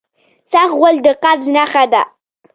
[0.51, 2.03] سخت غول د قبض نښه ده.